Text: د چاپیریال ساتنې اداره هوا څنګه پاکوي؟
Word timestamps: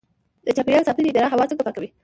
د 0.45 0.47
چاپیریال 0.57 0.83
ساتنې 0.87 1.09
اداره 1.11 1.31
هوا 1.33 1.45
څنګه 1.49 1.65
پاکوي؟ 1.67 1.89